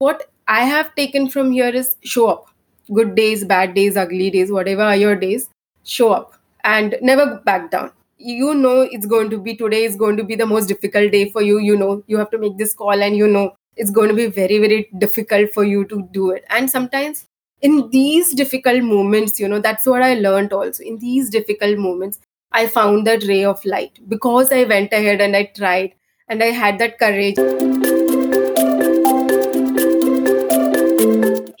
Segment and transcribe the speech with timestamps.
[0.00, 2.46] what I have taken from here is show up.
[2.92, 5.48] Good days, bad days, ugly days, whatever are your days,
[5.84, 6.34] show up
[6.64, 7.92] and never back down.
[8.16, 11.28] You know it's going to be today is going to be the most difficult day
[11.30, 11.58] for you.
[11.58, 14.26] You know you have to make this call and you know it's going to be
[14.26, 16.44] very, very difficult for you to do it.
[16.48, 17.26] And sometimes
[17.60, 20.82] in these difficult moments, you know, that's what I learned also.
[20.82, 22.18] In these difficult moments,
[22.52, 25.94] I found that ray of light because I went ahead and I tried
[26.26, 27.99] and I had that courage.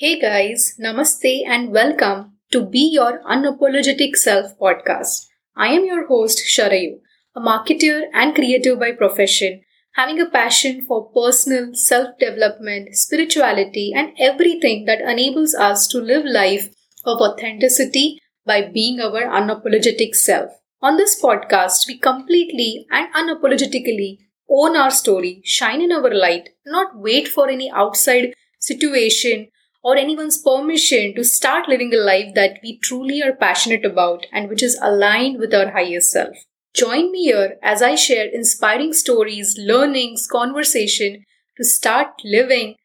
[0.02, 5.26] Hey guys, namaste and welcome to Be Your Unapologetic Self podcast.
[5.54, 7.00] I am your host Sharayu,
[7.36, 9.60] a marketer and creative by profession,
[9.96, 16.24] having a passion for personal self development, spirituality, and everything that enables us to live
[16.24, 16.70] life
[17.04, 20.50] of authenticity by being our unapologetic self.
[20.80, 24.16] On this podcast, we completely and unapologetically
[24.48, 29.48] own our story, shine in our light, not wait for any outside situation
[29.82, 34.48] or anyone's permission to start living a life that we truly are passionate about and
[34.48, 36.36] which is aligned with our higher self.
[36.74, 41.24] Join me here as I share inspiring stories, learnings, conversation
[41.56, 42.76] to start living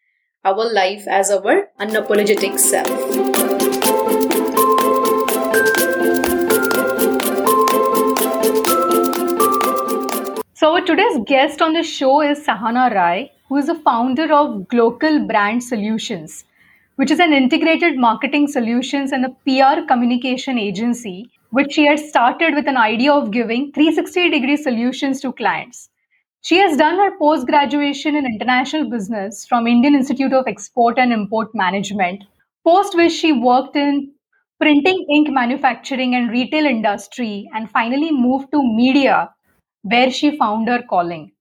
[0.45, 2.87] our life as our unapologetic self.
[10.53, 15.27] So, today's guest on the show is Sahana Rai, who is the founder of Global
[15.27, 16.45] Brand Solutions
[16.95, 22.55] which is an integrated marketing solutions and a PR communication agency, which she had started
[22.55, 25.89] with an idea of giving 360 degree solutions to clients.
[26.41, 31.11] She has done her post graduation in international business from Indian Institute of Export and
[31.11, 32.23] Import Management,
[32.63, 34.11] post which she worked in
[34.59, 39.29] printing ink manufacturing and retail industry and finally moved to media
[39.81, 41.31] where she found her calling.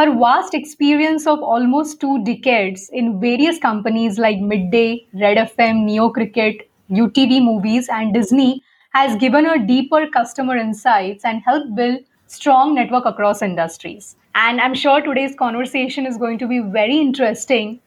[0.00, 6.08] Her vast experience of almost two decades in various companies like Midday, Red FM, Neo
[6.08, 8.62] Cricket, UTV Movies, and Disney
[8.94, 14.16] has given her deeper customer insights and helped build strong network across industries.
[14.34, 17.78] And I'm sure today's conversation is going to be very interesting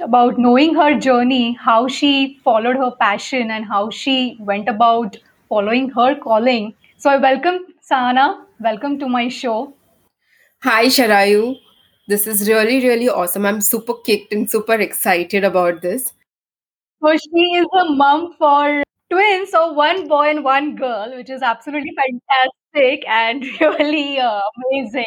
[0.00, 5.18] about knowing her journey, how she followed her passion, and how she went about
[5.50, 6.72] following her calling.
[6.96, 8.46] So I welcome Sana.
[8.58, 9.74] Welcome to my show.
[10.64, 11.56] Hi, Sharayu.
[12.08, 13.46] This is really, really awesome.
[13.46, 16.12] I'm super kicked and super excited about this.
[17.00, 21.42] So she is a mom for twins, so one boy and one girl, which is
[21.42, 25.06] absolutely fantastic and really uh, amazing.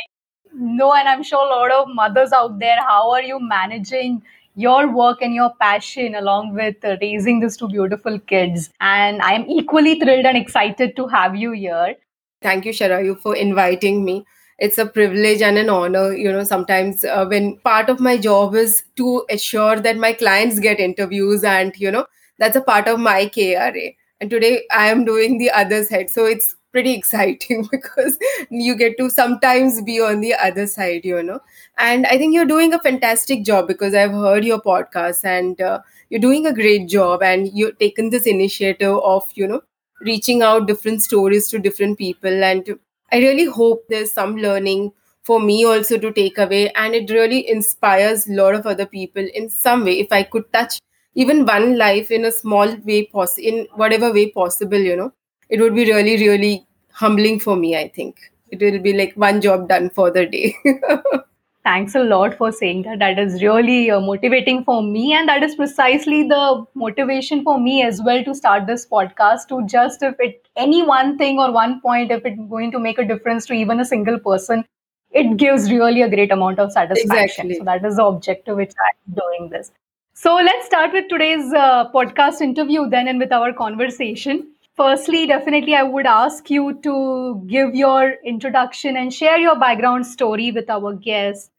[0.54, 4.24] No, and I'm sure a lot of mothers out there, how are you managing
[4.56, 8.70] your work and your passion along with uh, raising these two beautiful kids?
[8.80, 11.96] And I am equally thrilled and excited to have you here.
[12.42, 14.26] Thank you, Sharayu, for inviting me
[14.66, 18.56] it's a privilege and an honor you know sometimes uh, when part of my job
[18.56, 22.06] is to assure that my clients get interviews and you know
[22.38, 26.10] that's a part of my kra and today i am doing the other side.
[26.10, 28.18] So it's pretty exciting because
[28.50, 31.40] you get to sometimes be on the other side you know.
[31.78, 35.80] And i think you're doing a fantastic job because i've heard your podcast and uh,
[36.10, 39.62] you're doing a great job and you've taken this initiative of you know
[40.02, 42.76] reaching out different stories to different people and
[43.12, 47.48] I really hope there's some learning for me also to take away and it really
[47.50, 50.80] inspires a lot of other people in some way if i could touch
[51.14, 55.12] even one life in a small way poss- in whatever way possible you know.
[55.50, 58.18] It would be really really humbling for me i think.
[58.50, 60.56] It will be like one job done for the day
[61.64, 63.00] Thanks a lot for saying that.
[63.00, 65.14] That is really uh, motivating for me.
[65.14, 69.48] And that is precisely the motivation for me as well to start this podcast.
[69.50, 72.98] To just, if it any one thing or one point, if it's going to make
[72.98, 74.66] a difference to even a single person,
[75.12, 77.52] it gives really a great amount of satisfaction.
[77.52, 77.56] Exactly.
[77.56, 79.72] So that is the objective which I'm doing this.
[80.14, 84.48] So let's start with today's uh, podcast interview then and with our conversation.
[84.76, 90.52] Firstly, definitely, I would ask you to give your introduction and share your background story
[90.52, 91.52] with our guests.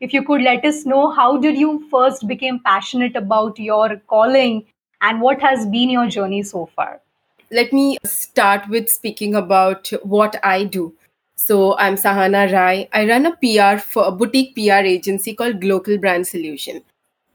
[0.00, 4.66] If you could let us know how did you first become passionate about your calling
[5.00, 7.00] and what has been your journey so far?
[7.50, 10.94] Let me start with speaking about what I do.
[11.34, 12.88] So I'm Sahana Rai.
[12.92, 16.82] I run a PR for a boutique PR agency called Global Brand Solution.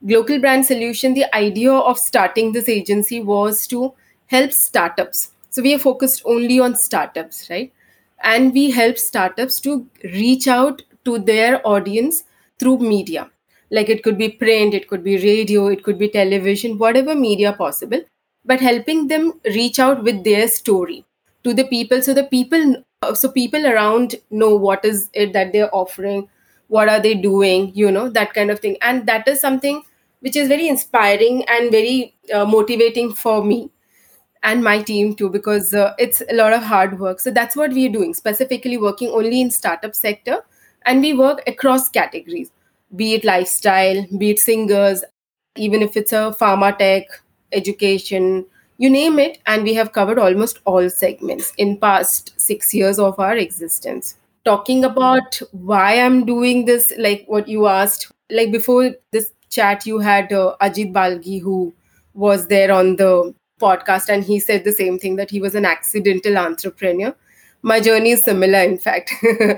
[0.06, 3.94] Global Brand Solution, the idea of starting this agency was to
[4.28, 5.32] help startups.
[5.54, 7.72] So we are focused only on startups, right?
[8.24, 12.24] And we help startups to reach out to their audience
[12.60, 13.30] through media.
[13.70, 17.54] Like it could be print, it could be radio, it could be television, whatever media
[17.54, 18.02] possible,
[18.44, 21.06] but helping them reach out with their story
[21.44, 22.84] to the people so the people
[23.14, 26.28] so people around know what is it that they're offering
[26.68, 29.84] what are they doing you know that kind of thing and that is something
[30.22, 33.70] which is very inspiring and very uh, motivating for me
[34.44, 37.20] and my team too because uh, it's a lot of hard work.
[37.20, 40.44] So that's what we're doing specifically working only in startup sector
[40.86, 42.52] and we work across categories
[42.96, 45.04] be it lifestyle be it singers
[45.56, 47.04] even if it's a pharma tech
[47.52, 48.46] education
[48.78, 53.20] you name it and we have covered almost all segments in past 6 years of
[53.20, 54.16] our existence.
[54.46, 60.00] Talking about why i'm doing this like what you asked like before this chat you
[60.00, 61.74] had uh, ajit balgi who
[62.14, 65.66] was there on the podcast and he said the same thing that he was an
[65.66, 67.16] accidental entrepreneur.
[67.62, 69.14] My journey is similar in fact.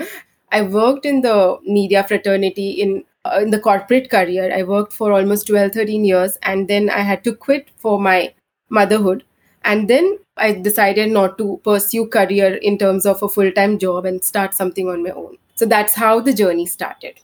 [0.52, 4.52] I worked in the media fraternity in uh, in the corporate career.
[4.56, 8.34] I worked for almost 12 13 years and then i had to quit for my
[8.70, 9.24] motherhood.
[9.64, 14.24] And then i decided not to pursue career in terms of a full-time job and
[14.24, 15.38] start something on my own.
[15.56, 17.20] So that's how the journey started.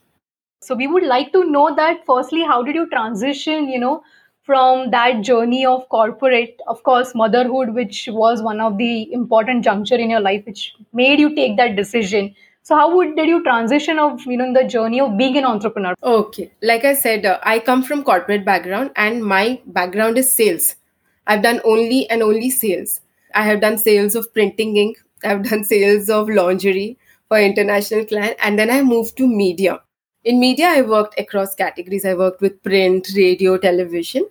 [0.63, 4.03] So we would like to know that firstly how did you transition you know
[4.51, 9.99] from that journey of corporate of course motherhood which was one of the important juncture
[10.05, 12.35] in your life which made you take that decision.
[12.63, 15.93] So how would did you transition of you know the journey of being an entrepreneur?
[16.13, 16.51] Okay.
[16.71, 19.45] Like i said uh, i come from corporate background and my
[19.77, 20.75] background is sales.
[21.27, 22.99] I've done only and only sales.
[23.33, 24.97] I have done sales of printing ink.
[25.23, 26.97] I've done sales of lingerie
[27.29, 28.35] for international client.
[28.43, 29.79] And then i moved to media.
[30.25, 32.11] In media i worked across categories.
[32.13, 34.29] I worked with print radio television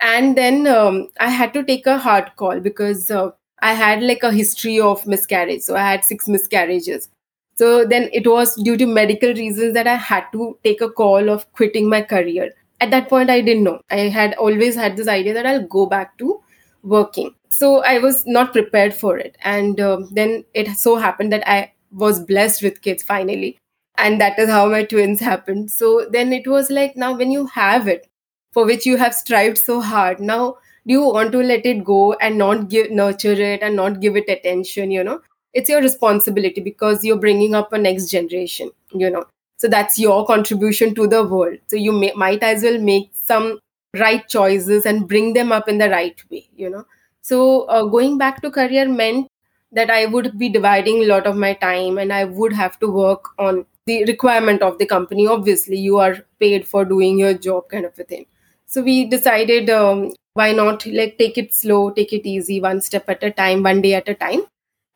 [0.00, 3.30] and then um, i had to take a hard call because uh,
[3.60, 5.62] i had like a history of miscarriage.
[5.62, 7.08] So i had six miscarriages.
[7.56, 11.28] So then it was due to medical reasons that i had to take a call
[11.30, 12.50] of quitting my career.
[12.80, 13.80] At that point i didn't know.
[13.90, 16.40] I had always had this idea that i'll go back to
[16.82, 17.34] working.
[17.50, 19.36] So i was not prepared for it.
[19.42, 23.58] And um, then it so happened that i was blessed with kids finally.
[23.98, 25.70] And that is how my twins happened.
[25.70, 28.06] So then it was like now when you have it
[28.52, 30.20] for which you have strived so hard.
[30.20, 30.56] Now
[30.86, 34.16] do you want to let it go and not give nurture it and not give
[34.16, 35.20] it attention you know?
[35.52, 39.24] It's your responsibility because you're bringing up a next generation you know?
[39.58, 41.58] So that's your contribution to the world.
[41.66, 43.58] So you may, might as well make some
[43.94, 46.86] right choices and bring them up in the right way you know?
[47.22, 49.28] So uh, going back to career meant
[49.72, 52.88] that i would be dividing a lot of my time and i would have to
[52.90, 55.26] work on the requirement of the company.
[55.26, 58.26] Obviously you are paid for doing your job kind of a thing
[58.70, 63.08] so we decided um, why not like take it slow take it easy one step
[63.14, 64.42] at a time one day at a time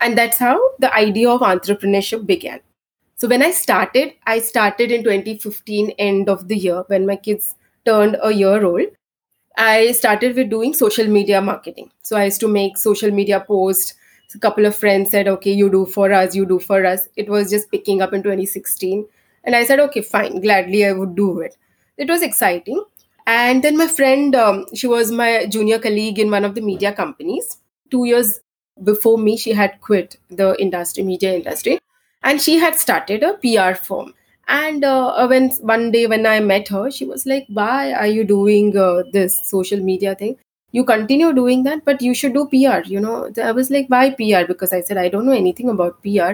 [0.00, 2.60] and that's how the idea of entrepreneurship began
[3.16, 7.54] so when i started i started in 2015 end of the year when my kids
[7.84, 8.88] turned a year old
[9.56, 13.94] i started with doing social media marketing so i used to make social media posts
[14.34, 17.08] a couple of friends said, okay, you do for us, you do for us.
[17.16, 19.06] It was just picking up in 2016.
[19.44, 21.56] And I said, okay, fine, gladly I would do it.
[21.96, 22.82] It was exciting.
[23.26, 26.92] And then my friend, um, she was my junior colleague in one of the media
[26.92, 27.58] companies.
[27.90, 28.40] Two years
[28.82, 31.78] before me, she had quit the industry, media industry,
[32.22, 34.14] and she had started a PR firm.
[34.46, 38.24] And uh, when one day when I met her, she was like, "Why are you
[38.24, 40.36] doing uh, this social media thing?"
[40.76, 44.10] you continue doing that but you should do pr you know i was like why
[44.20, 46.32] pr because i said i don't know anything about pr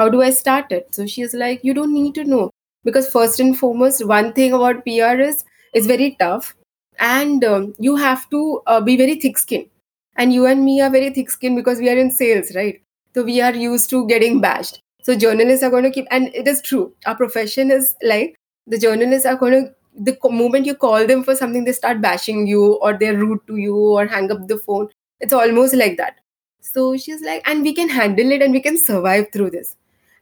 [0.00, 2.50] how do i start it so she is like you don't need to know
[2.84, 5.42] because first and foremost one thing about pr is
[5.72, 6.54] it's very tough.
[6.98, 9.68] And um, you have to uh, be very thick skinned
[10.16, 12.82] and you and me are very thick skinned because we are in sales right?
[13.14, 14.80] So we are used to getting bashed.
[15.02, 16.92] So journalists are going to keep and it is true.
[17.06, 18.34] Our profession is like
[18.66, 22.46] the journalists are going to the moment you call them for something they start bashing
[22.46, 24.88] you or they're rude to you or hang up the phone.
[25.20, 26.16] It's almost like that.
[26.60, 29.76] So she's like and we can handle it and we can survive through this.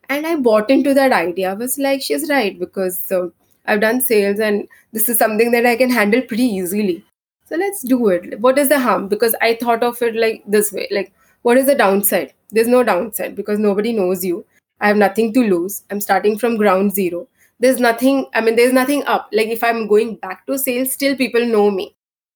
[0.09, 1.51] And i bought into that idea.
[1.51, 3.29] I was like she's right because uh,
[3.67, 7.05] i've done sales and this is something that i can handle pretty easily.
[7.49, 8.41] So let's do it.
[8.41, 9.07] What is the harm?
[9.09, 12.33] Because i thought of it like this way like what is the downside?
[12.51, 14.45] There's no downside because nobody knows you.
[14.81, 15.85] I have nothing to lose.
[15.91, 17.29] I'm starting from ground zero.
[17.61, 19.29] There's nothing i mean there's nothing up.
[19.33, 21.95] Like if i'm going back to sales still people know me.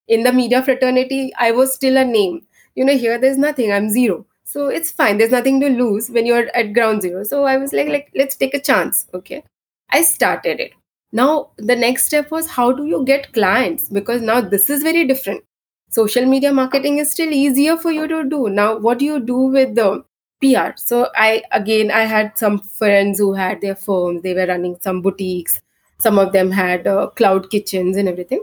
[0.08, 2.42] In the media fraternity i was still a name.
[2.76, 3.72] You know here there's nothing.
[3.72, 4.26] I'm zero.
[4.44, 5.18] So it's fine.
[5.18, 7.24] There's nothing to lose when you're at ground zero.
[7.24, 9.06] So i was like like let's take a chance.
[9.12, 9.42] Okay.
[9.90, 10.72] I started it
[11.12, 15.04] now the next step was how do you get clients because now this is very
[15.04, 15.42] different
[15.88, 19.38] social media marketing is still easier for you to do now what do you do
[19.58, 20.04] with the
[20.40, 20.72] PR.
[20.76, 24.22] So I again I had some friends who had their firms.
[24.22, 25.60] They were running some boutiques.
[25.98, 28.42] Some of them had uh, cloud kitchens and everything.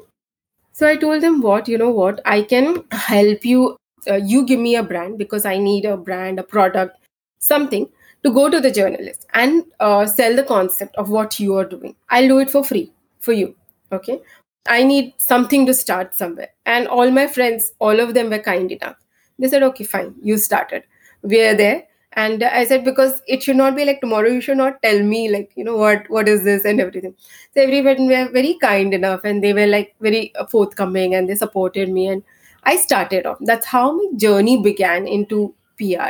[0.74, 3.78] So I told them, what you know, what I can help you.
[4.08, 6.98] Uh, you give me a brand because I need a brand, a product,
[7.40, 7.90] something
[8.24, 11.96] to go to the journalist and uh, sell the concept of what you are doing.
[12.10, 13.56] I'll do it for free for you.
[13.92, 14.22] Okay.
[14.68, 16.50] I need something to start somewhere.
[16.66, 18.98] And all my friends, all of them were kind enough.
[19.40, 20.84] They said, okay, fine, you started.
[21.22, 21.84] We're there.
[22.14, 25.30] And I said, because it should not be like tomorrow, you should not tell me,
[25.30, 27.14] like, you know, what what is this and everything.
[27.54, 31.90] So everyone were very kind enough and they were like very forthcoming and they supported
[31.90, 32.08] me.
[32.08, 32.24] And
[32.64, 33.38] I started off.
[33.42, 36.10] That's how my journey began into PR.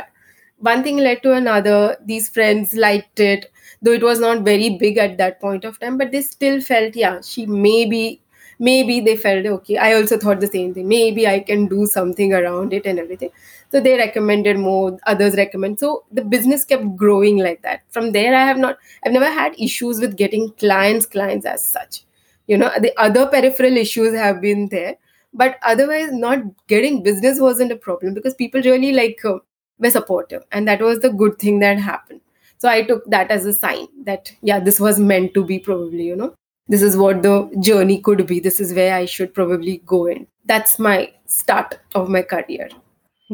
[0.58, 1.96] One thing led to another.
[2.04, 3.50] These friends liked it,
[3.82, 6.96] though it was not very big at that point of time, but they still felt,
[6.96, 8.20] yeah, she may be
[8.60, 10.88] maybe they felt okay i also thought the same thing.
[10.88, 13.30] Maybe i can do something around it and everything.
[13.70, 15.78] So they recommended more others recommend.
[15.78, 17.82] So the business kept growing like that.
[17.90, 22.02] From there i have not i've never had issues with getting clients clients as such.
[22.48, 24.96] You know the other peripheral issues have been there
[25.32, 29.38] but otherwise not getting business wasn't a problem because people really like uh,
[29.78, 30.42] were supportive.
[30.52, 32.20] And that was the good thing that happened.
[32.58, 36.06] So i took that as a sign that yeah this was meant to be probably
[36.06, 36.34] you know
[36.68, 38.40] this is what the journey could be.
[38.40, 40.26] This is where i should probably go in.
[40.44, 42.68] That's my start of my career.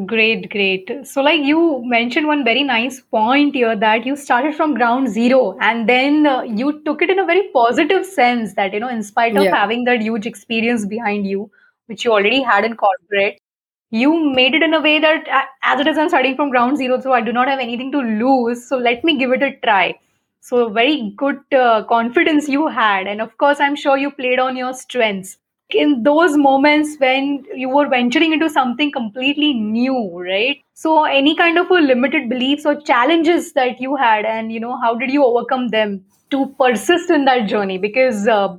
[0.07, 0.91] Great, great.
[1.05, 5.57] So, like you mentioned one very nice point here that you started from ground zero
[5.61, 9.05] and then uh, you took it in a very positive sense that, you know, in
[9.05, 9.55] spite of yeah.
[9.55, 11.49] having that huge experience behind you,
[11.87, 13.39] which you already had in corporate,
[14.01, 15.29] you made it in a way that,
[15.63, 17.99] as it is, I'm starting from ground zero, so I do not have anything to
[17.99, 18.67] lose.
[18.69, 19.95] So, let me give it a try.
[20.41, 23.07] So, very good uh, confidence you had.
[23.07, 25.39] And of course, I'm sure you played on your strengths
[25.71, 31.57] in those moments when you were venturing into something completely new right so any kind
[31.59, 35.69] of limited beliefs or challenges that you had and you know how did you overcome
[35.69, 38.55] them to persist in that journey because uh,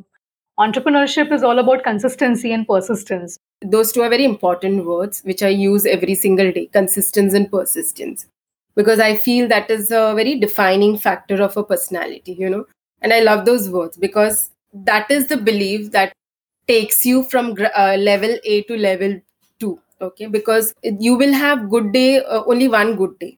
[0.60, 3.38] entrepreneurship is all about consistency and persistence.
[3.62, 8.28] Those two are very important words which i use every single day consistency and persistence.
[8.76, 12.66] Because i feel that is a very defining factor of a personality you know?
[13.02, 16.14] And i love those words because that is the belief that
[16.68, 19.22] takes you from uh, level A to level
[19.60, 20.26] 2 okay?
[20.26, 23.38] Because you will have good day uh, only one good day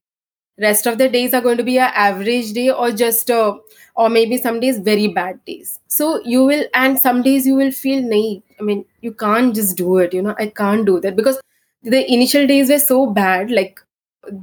[0.60, 3.56] rest of the days are going to be an average day or just uh,
[3.96, 5.78] or maybe some days very bad days.
[5.88, 9.76] So you will and some days you will feel nay i mean you can't just
[9.76, 11.16] do it you know i can't do that.
[11.16, 11.40] Because
[11.82, 13.80] the initial days were so bad like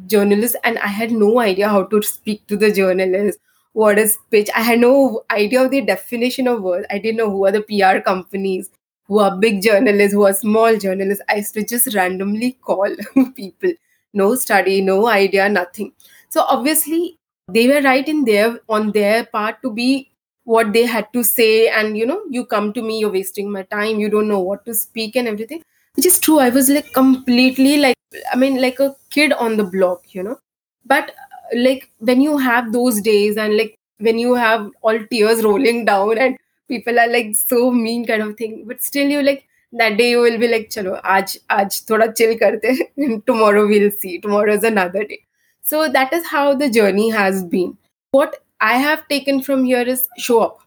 [0.08, 3.42] journalists and i had no idea how to speak to the journalists
[3.74, 4.50] what is pitch.
[4.56, 6.88] I had no idea of the definition of words.
[6.90, 8.70] I didn't know who are the pr companies
[9.06, 11.22] who are big journalists who are small journalists.
[11.28, 12.88] I used to just randomly call
[13.36, 13.74] people
[14.16, 15.94] no study no idea nothing.
[16.30, 17.18] So obviously
[17.48, 20.12] they were right in there on their part to be
[20.46, 23.64] what they had to say and you know you come to me you're wasting my
[23.64, 25.62] time you don't know what to speak and everything
[25.96, 26.40] which is true.
[26.40, 27.96] I was like completely like
[28.32, 30.38] i mean like a kid on the block you know?
[30.86, 35.44] But uh, like when you have those days and like when you have all tears
[35.44, 39.48] rolling down and people are like so mean kind of thing but still you like
[39.74, 42.70] that day you will be like chalo aaj aaj thoda chill karte.
[43.32, 44.20] Tomorrow we'll see.
[44.20, 45.22] Tomorrow is another day.
[45.62, 47.78] So that is how the journey has been.
[48.12, 50.60] What i have taken from here is show up.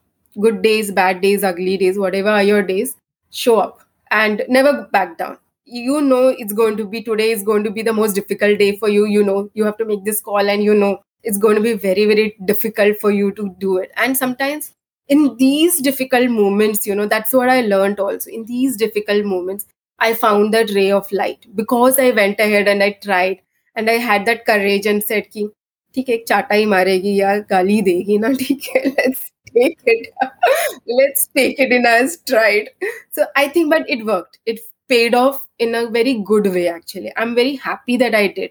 [0.45, 2.95] Good days bad days ugly days whatever are your days
[3.31, 3.79] show up
[4.11, 5.37] and never back down.
[5.65, 8.75] You know it's going to be today is going to be the most difficult day
[8.77, 9.05] for you.
[9.05, 11.73] You know you have to make this call and you know it's going to be
[11.73, 13.91] very very difficult for you to do it.
[13.97, 14.73] And sometimes
[15.08, 19.66] in these difficult moments you know that's what i learned also in these difficult moments
[19.98, 23.40] i found that ray of light because i went ahead and i tried
[23.76, 25.48] and i had that courage and said ki
[25.94, 29.20] ठीक है एक चाटा ही मारेगी या गाली देगी ना ठीक है let's
[29.56, 30.06] take it
[31.00, 32.70] let's take it in as tried
[33.18, 34.60] so i think but it worked it
[34.92, 38.50] paid off in a very good way actually i'm very happy that i did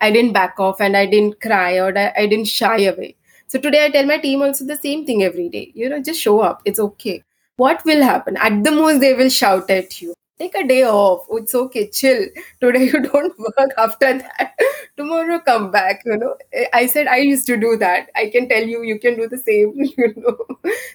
[0.00, 3.14] i didn't back off and i didn't cry or I, I didn't shy away
[3.47, 5.71] so today i tell my team also the same thing every day.
[5.73, 6.61] You know just show up.
[6.65, 7.23] It's okay.
[7.57, 8.37] What will happen?
[8.37, 10.13] At the most they will shout at you.
[10.37, 11.25] Take a day off.
[11.31, 11.87] Oh, it's okay.
[11.89, 12.25] Chill.
[12.61, 14.53] Today you don't work after that.
[14.97, 16.35] Tomorrow come back you know.
[16.73, 18.09] I said i used to do that.
[18.15, 20.37] I can tell you you can do the same you know.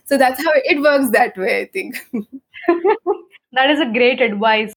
[0.04, 1.97] So that's how it works that way i think.
[3.52, 4.73] That is a great advice.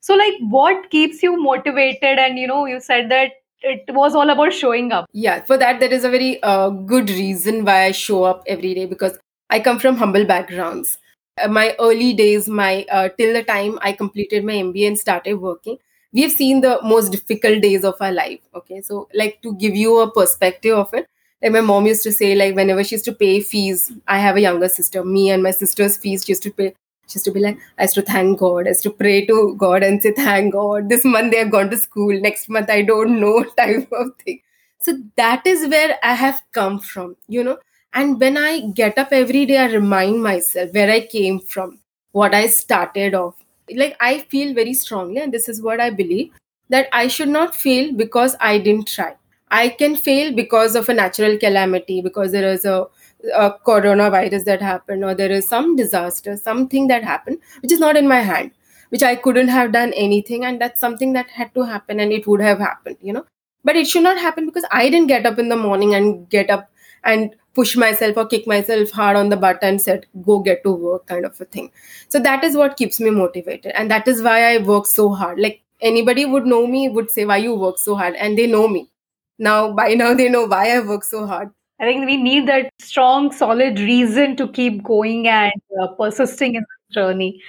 [0.00, 2.18] So like what keeps you motivated?
[2.18, 3.32] And you know you said that
[3.66, 5.06] it was all about showing up.
[5.12, 8.74] Yeah for that there is a very uh, good reason why i show up every
[8.74, 9.18] day because
[9.50, 10.98] i come from humble backgrounds.
[11.40, 15.34] Uh, my early days my uh, till the time i completed my mba and started
[15.34, 15.76] working
[16.12, 18.80] we have seen the most difficult days of our life okay?
[18.80, 21.06] So like to give you a perspective of it
[21.42, 24.36] like my mom used to say like whenever she used to pay fees i have
[24.36, 26.74] a younger sister me and my sister's fees used to pay
[27.14, 29.82] used to be like, I used to thank God, I used to pray to God
[29.82, 30.88] and say, thank God.
[30.88, 34.40] This month they have gone to school, next month I don't know type of thing.
[34.78, 37.58] So that is where I have come from, you know.
[37.92, 41.78] And when I get up every day, I remind myself where I came from,
[42.12, 43.34] what I started off.
[43.74, 46.30] Like, I feel very strongly, and this is what I believe
[46.68, 49.16] that I should not fail because I didn't try.
[49.50, 52.86] I can fail because of a natural calamity, because there is a,
[53.34, 57.96] a coronavirus that happened, or there is some disaster, something that happened, which is not
[57.96, 58.50] in my hand,
[58.90, 60.44] which I couldn't have done anything.
[60.44, 63.24] And that's something that had to happen and it would have happened, you know.
[63.64, 66.50] But it should not happen because I didn't get up in the morning and get
[66.50, 66.70] up
[67.02, 70.70] and push myself or kick myself hard on the butt and said, go get to
[70.70, 71.72] work, kind of a thing.
[72.08, 73.72] So that is what keeps me motivated.
[73.74, 75.40] And that is why I work so hard.
[75.40, 78.14] Like anybody would know me, would say, why you work so hard?
[78.14, 78.90] And they know me.
[79.38, 81.50] Now, by now, they know why I work so hard.
[81.78, 86.62] I think we need that strong, solid reason to keep going and uh, persisting in
[86.62, 87.42] the journey.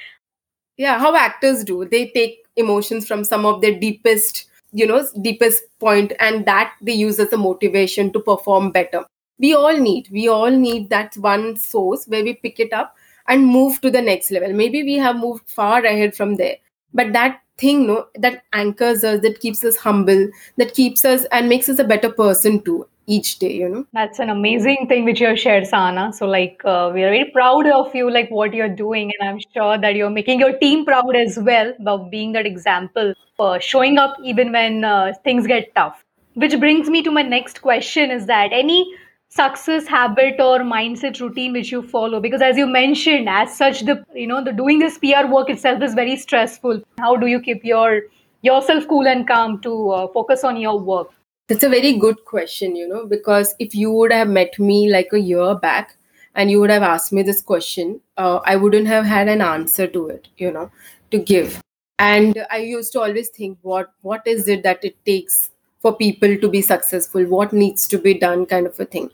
[0.77, 1.85] Yeah, how actors do.
[1.85, 6.93] They take emotions from some of their deepest, you know, deepest point, and that they
[6.93, 9.05] use as a motivation to perform better
[9.39, 12.95] we all need we all need that one source where we pick it up
[13.27, 16.55] and move to the next level maybe we have moved far ahead from there
[16.93, 21.47] but that thing no that anchors us that keeps us humble that keeps us and
[21.49, 23.85] makes us a better person too each day you know?
[23.93, 26.11] That's an amazing thing which you have shared sana.
[26.13, 29.39] So like uh, we are very proud of you like what you're doing and i'm
[29.53, 33.97] sure that you're making your team proud as well about being that example for showing
[33.97, 36.03] up even when uh, things get tough.
[36.33, 38.85] Which brings me to my next question is that any
[39.29, 42.19] success habit or mindset routine which you follow?
[42.19, 45.81] Because as you mentioned as such the you know the doing this pr work itself
[45.81, 46.81] is very stressful.
[46.99, 48.01] How do you keep your
[48.41, 51.11] yourself cool and calm to uh, focus on your work
[51.47, 55.13] that's a very good question you know because if you would have met me like
[55.13, 55.95] a year back
[56.35, 59.87] and you would have asked me this question uh, i wouldn't have had an answer
[59.87, 60.69] to it you know
[61.11, 61.61] to give
[61.99, 65.49] and i used to always think what what is it that it takes
[65.79, 69.09] for people to be successful what needs to be done kind of a thing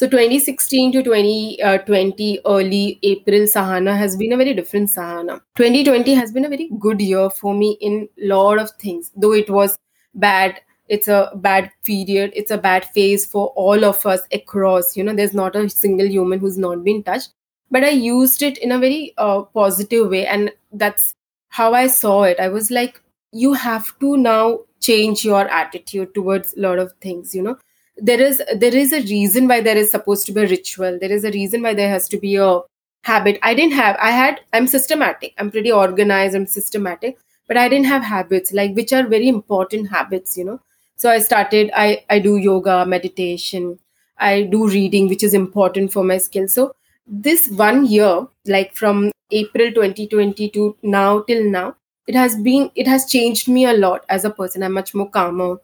[0.00, 5.42] so 2016 to 2020 uh, early April Sahana has been a very different Sahana.
[5.56, 9.10] 2020 has been a very good year for me in lot of things.
[9.14, 9.76] Though it was
[10.14, 10.58] bad,
[10.90, 14.96] it's a bad period, it's a bad phase for all of us across.
[14.96, 17.30] You know, there's not a single human who's not been touched.
[17.70, 21.14] But I used it in a very uh, positive way, and that's
[21.48, 22.40] how I saw it.
[22.40, 23.00] I was like,
[23.32, 27.34] you have to now change your attitude towards a lot of things.
[27.34, 27.56] You know,
[27.96, 31.12] there is there is a reason why there is supposed to be a ritual there
[31.12, 32.60] is a reason why there has to be a
[33.04, 37.68] habit i didn't have i had i'm systematic i'm pretty organized i'm systematic but i
[37.68, 40.60] didn't have habits like which are very important habits you know
[41.02, 43.78] so i started i i do yoga meditation.
[44.24, 46.46] I do reading which is important for my skill.
[46.54, 46.74] So
[47.06, 53.06] this one year like from april 2022 now till now it has been it has
[53.12, 54.62] changed me a lot as a person.
[54.62, 55.56] I'm much more calmer.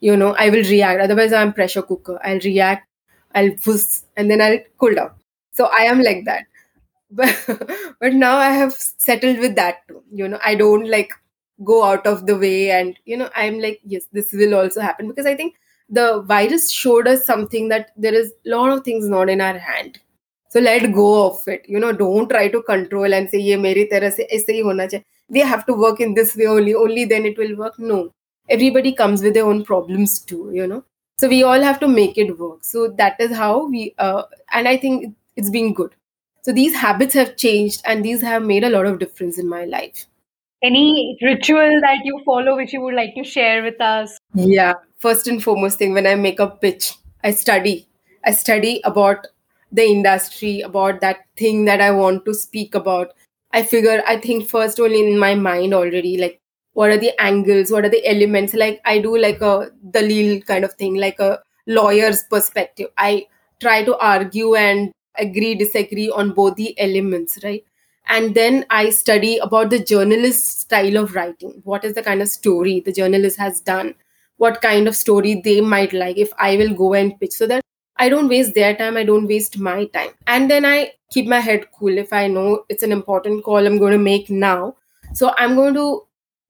[0.00, 1.00] You know i will react.
[1.00, 2.18] Otherwise i'm pressure cooker.
[2.24, 2.88] I'll react
[3.34, 5.10] i'll push and then i'll cool down.
[5.52, 6.46] So i am like that.
[7.10, 7.36] But
[8.00, 10.02] but now i have settled with that too.
[10.12, 11.12] You know i don't like
[11.64, 15.08] go out of the way and you know i'm like yes this will also happen.
[15.08, 15.54] Because i think
[15.90, 19.58] the virus showed us something that there is a lot of things not in our
[19.58, 19.98] hand.
[20.50, 21.64] So let go of it.
[21.68, 23.88] You know don't try to control and say ye meri
[25.28, 26.74] we have to work in this way only.
[26.74, 27.78] Only then it will work.
[27.78, 28.12] No.
[28.48, 30.84] Everybody comes with their own problems too you know.
[31.18, 32.64] So we all have to make it work.
[32.64, 35.94] So that is how we uh, and i think it's been good.
[36.42, 39.64] So these habits have changed and these have made a lot of difference in my
[39.64, 40.06] life
[40.62, 44.18] any ritual that you follow which you would like to share with us?
[44.34, 46.94] Yeah first and foremost thing when i make a pitch
[47.24, 47.86] i study.
[48.24, 49.26] I study about
[49.72, 53.12] the industry about that thing that i want to speak about.
[53.52, 56.40] I figure i think first only in my mind already like
[56.74, 58.54] what are the angles what are the elements?
[58.54, 62.88] Like i do like a dalil kind of thing like a lawyer's perspective.
[62.98, 63.26] I
[63.60, 67.64] try to argue and agree disagree on both the elements right
[68.08, 71.60] and then i study about the journalist style of writing.
[71.64, 73.94] What is the kind of story the journalist has done?
[74.36, 77.32] What kind of story they might like if i will go and pitch.
[77.32, 77.62] So that
[77.96, 80.10] i don't waste their time i don't waste my time.
[80.26, 81.98] And then i keep my head cool.
[81.98, 84.76] If i know it's an important call i'm going to make now
[85.14, 86.02] so i'm going to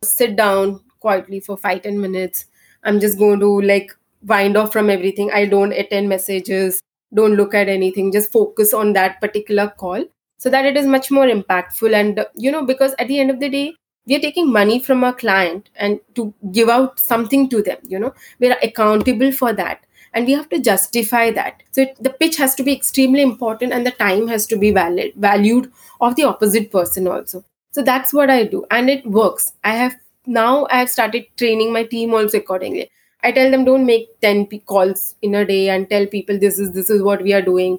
[0.05, 2.47] sit down quietly for five ten minutes.
[2.85, 3.91] I'm just going to like
[4.23, 5.31] wind off from everything.
[5.33, 6.81] I don't attend messages
[7.15, 10.05] don't look at anything just focus on that particular call
[10.41, 11.95] so that it is much more impactful.
[11.95, 13.75] And you know because at the end of the day
[14.07, 17.99] we are taking money from our client and to give out something to them you
[17.99, 18.15] know.
[18.39, 21.63] We are accountable for that and we have to justify that.
[21.73, 24.73] So it, the pitch has to be extremely important and the time has to be
[24.73, 27.45] valid valued of the opposite person also.
[27.73, 29.53] So that's what i do and it works.
[29.63, 29.95] I have
[30.27, 32.91] now i have started training my team also accordingly.
[33.23, 36.59] I tell them don't make 10 p- calls in a day and tell people this
[36.59, 37.79] is this is what we are doing.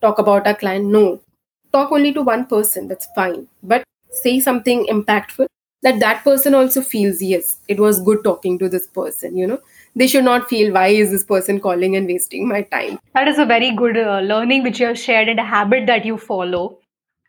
[0.00, 0.86] Talk about our client.
[0.86, 1.20] No
[1.72, 5.46] talk only to one person that's fine but say something impactful
[5.82, 9.58] that that person also feels yes it was good talking to this person you know
[9.94, 13.38] they should not feel why is this person calling and wasting my time That is
[13.38, 16.78] a very good uh, learning which you have shared and a habit that you follow.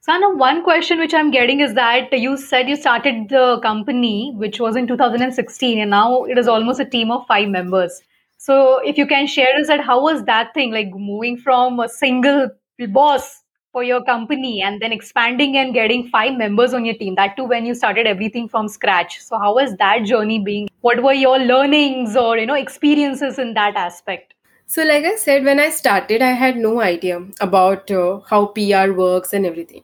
[0.02, 4.60] Sana, one question which I'm getting is that you said you started the company, which
[4.60, 8.02] was in 2016, and now it is almost a team of five members.
[8.38, 11.90] So, if you can share us that, how was that thing like moving from a
[11.90, 12.50] single
[12.90, 17.16] boss for your company and then expanding and getting five members on your team?
[17.16, 19.20] That too, when you started everything from scratch.
[19.22, 20.70] So, how was that journey being?
[20.82, 24.34] What were your learnings or you know experiences in that aspect?
[24.74, 28.92] so like i said when i started i had no idea about uh, how pr
[29.00, 29.84] works and everything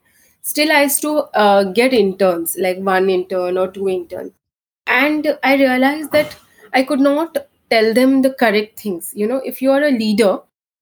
[0.50, 4.32] still i used to uh, get interns like one intern or two interns
[4.98, 6.36] and i realized that
[6.74, 7.40] i could not
[7.74, 10.34] tell them the correct things you know if you are a leader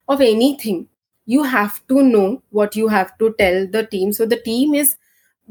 [0.09, 0.85] of anything
[1.25, 4.11] you have to know what you have to tell the team.
[4.13, 4.97] So the team is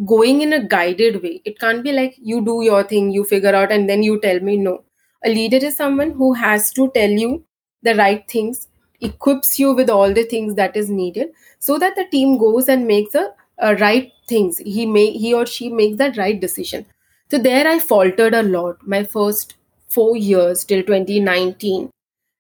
[0.06, 1.40] going in a guided way.
[1.44, 4.40] It can't be like you do your thing you figure out and then you tell
[4.40, 4.84] me no.
[5.24, 7.44] A leader is someone who has to tell you
[7.82, 8.68] the right things
[9.00, 12.86] equips you with all the things that is needed so that the team goes and
[12.86, 14.58] makes the uh, right things.
[14.58, 16.86] He may he or she makes that right decision.
[17.30, 18.86] So there I faltered a lot.
[18.86, 19.54] My first
[19.88, 21.90] four years till 2019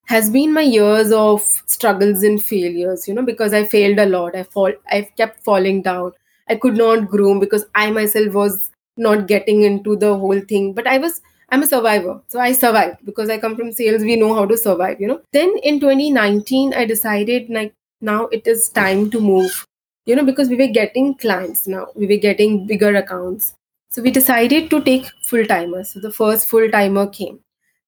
[0.06, 4.36] has been my years of struggles and failures, you know, because I failed a lot.
[4.36, 6.12] I fall I kept falling down.
[6.48, 10.72] I could not groom because I myself was not getting into the whole thing.
[10.74, 12.20] But I was I'm a survivor.
[12.28, 14.02] So I survived because I come from sales.
[14.02, 15.20] We know how to survive, you know.
[15.32, 19.66] Then in 2019, I decided like now it is time to move,
[20.06, 21.86] you know, because we were getting clients now.
[21.94, 23.54] We were getting bigger accounts
[23.90, 25.90] so we decided to take full timers.
[25.92, 27.40] So the first full timer came.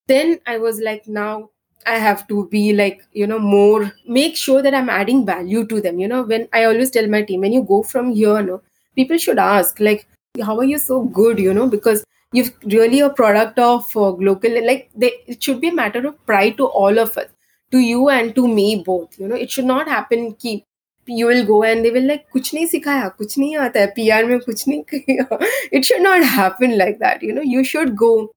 [0.06, 1.50] Then I was like, now
[1.86, 5.80] I have to be like, you know, more, make sure that I'm adding value to
[5.80, 5.98] them.
[5.98, 8.62] You know, when I always tell my team, when you go from here, no,
[8.94, 10.06] people should ask, like,
[10.42, 11.38] how are you so good?
[11.38, 15.68] You know, because you've really a product of uh, local, like, they, it should be
[15.68, 17.28] a matter of pride to all of us,
[17.70, 19.18] to you and to me both.
[19.18, 20.64] You know, it should not happen, keep.
[21.06, 24.26] You will go and they will like, kuch nahi sikhaya, kuch nahi aata hai, PR
[24.26, 25.48] mein kuch nahi.
[25.70, 27.22] It should not happen like that.
[27.22, 28.30] You know, you should go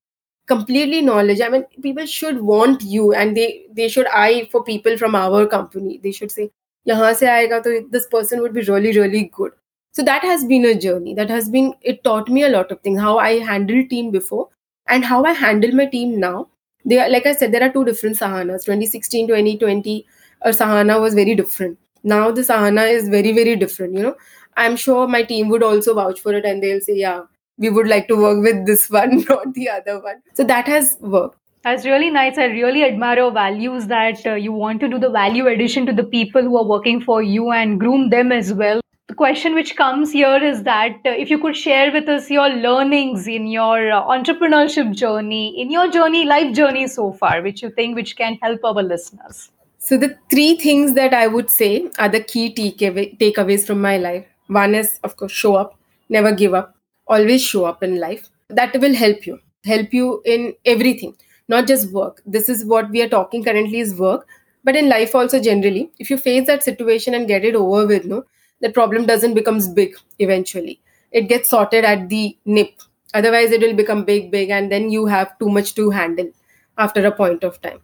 [0.48, 1.42] completely knowledge.
[1.42, 5.46] I mean people should want you and they they should eye for people from our
[5.48, 6.00] company.
[6.04, 6.50] They should say
[6.92, 9.52] yahan se aayega to this person would be really really good.
[9.92, 11.14] So that has been a journey.
[11.16, 14.48] That has been it taught me a lot of things how i handled team before
[14.88, 16.48] and how i handle my team now.
[16.86, 18.66] They are like i said there are two different sahanas.
[18.66, 20.06] 2016 2020
[20.42, 21.78] uh, sahana was very different.
[22.04, 24.16] Now the sahana is very very different you know.
[24.56, 27.24] I'm sure my team would also vouch for it and they'll say yeah
[27.58, 30.98] we would like to work with this one not the other one so that has
[31.18, 32.38] worked That's really nice.
[32.42, 35.94] I really admire your values that uh, you want to do the value addition to
[35.98, 38.80] the people who are working for you and groom them as well.
[39.12, 42.48] The question which comes here is that uh, if you could share with us your
[42.68, 47.70] learnings in your uh, entrepreneurship journey, in your journey, life journey so far, which you
[47.82, 49.50] think which can help our listeners.
[49.80, 53.98] so the three things that i would say are the key takeaway, takeaways from my
[53.98, 55.78] life one is of course show up
[56.10, 56.77] never give up
[57.08, 61.16] always show up in life that will help you help you in everything
[61.50, 62.22] not just work.
[62.26, 64.28] This is what we are talking currently is work
[64.64, 68.06] but in life also generally if you face that situation and get it over with
[68.06, 68.24] no
[68.62, 70.82] the problem doesn't becomes big eventually.
[71.12, 72.82] It gets sorted at the nip.
[73.14, 76.32] Otherwise it will become big big and then you have too much to handle
[76.78, 77.80] after a point of time.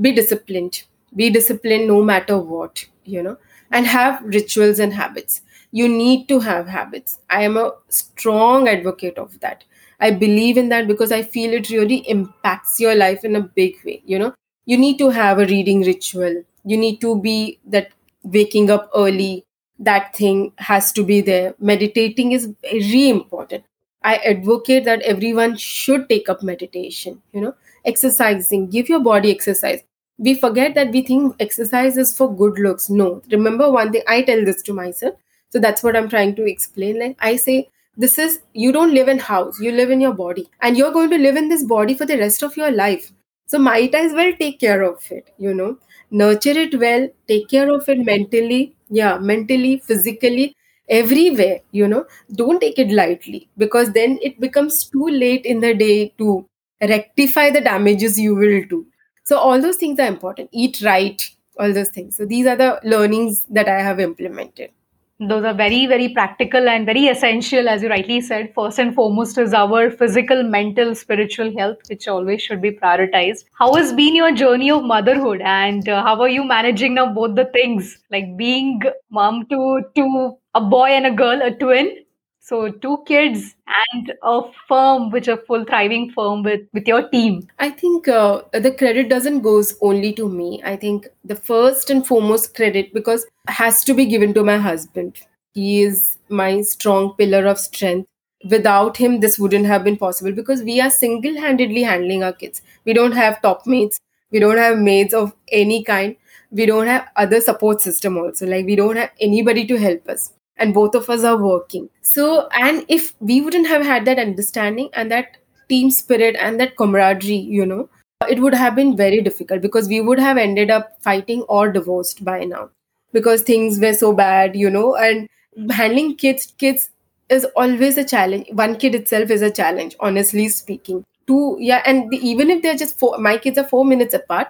[0.00, 0.84] Be disciplined.
[1.14, 3.36] Be disciplined no matter what you know
[3.70, 5.42] and have rituals and habits
[5.78, 7.18] you need to have habits.
[7.28, 9.64] I am a strong advocate of that.
[10.00, 13.76] I believe in that because i feel it really impacts your life in a big
[13.84, 14.34] way you know.
[14.66, 16.42] You need to have a reading ritual.
[16.64, 17.90] You need to be that
[18.22, 19.44] waking up early.
[19.78, 21.54] That thing has to be there.
[21.58, 23.64] Meditating is very important.
[24.02, 27.54] I advocate that everyone should take up meditation you know.
[27.84, 28.70] Exercising.
[28.70, 29.82] Give your body exercise.
[30.18, 32.88] We forget that we think exercise is for good looks.
[32.88, 33.22] No.
[33.30, 35.14] Remember one thing i tell this to myself
[35.54, 36.98] so that's what i'm trying to explain.
[37.00, 40.48] Like i say this is you don't live in house you live in your body.
[40.60, 43.12] And you're going to live in this body for the rest of your life.
[43.46, 45.78] So might as well take care of it you know.
[46.10, 50.54] Nurture it well take care of it mentally yeah mentally physically
[50.88, 52.04] everywhere you know.
[52.34, 56.46] Don't take it lightly because then it becomes too late in the day to
[56.80, 58.86] rectify the damages you will do.
[59.24, 60.50] So all those things are important.
[60.52, 62.16] Eat right all those things.
[62.16, 64.70] So these are the learnings that i have implemented
[65.20, 68.52] Those are very, very practical and very essential, as you rightly said.
[68.54, 73.44] First and foremost is our physical, mental, spiritual health, which always should be prioritized.
[73.58, 77.34] How has been your journey of motherhood, and uh, how are you managing now both
[77.36, 82.03] the things, like being mom to to a boy and a girl, a twin?
[82.46, 83.54] So two kids
[83.92, 87.48] and a firm, which a full thriving firm with with your team.
[87.58, 90.62] I think uh, the credit doesn't goes only to me.
[90.72, 95.22] I think the first and foremost credit because has to be given to my husband.
[95.54, 98.08] He is my strong pillar of strength.
[98.50, 102.60] Without him, this wouldn't have been possible because we are single-handedly handling our kids.
[102.84, 104.00] We don't have top mates.
[104.30, 106.16] We don't have maids of any kind.
[106.50, 108.46] We don't have other support system also.
[108.46, 111.88] Like we don't have anybody to help us and both of us are working.
[112.02, 115.36] So and if we wouldn't have had that understanding and that
[115.68, 117.88] team spirit and that camaraderie you know
[118.28, 122.24] it would have been very difficult because we would have ended up fighting or divorced
[122.24, 122.68] by now
[123.12, 125.28] because things were so bad you know and
[125.70, 126.90] handling kids kids
[127.30, 128.46] is always a challenge.
[128.52, 131.04] One kid itself is a challenge honestly speaking.
[131.26, 134.48] Two yeah and the, even if they're just four my kids are four minutes apart